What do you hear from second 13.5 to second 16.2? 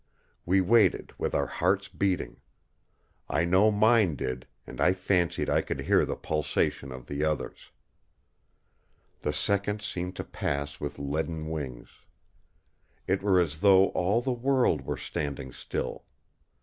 though all the world were standing still.